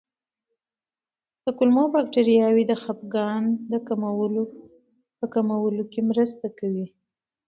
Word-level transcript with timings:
کولمو 1.57 1.83
بکتریاوې 1.93 2.63
د 2.67 2.73
خپګان 2.83 3.43
د 5.21 5.27
کمولو 5.45 5.83
کې 5.91 6.01
مرسته 6.09 6.45
کوي. 6.59 6.87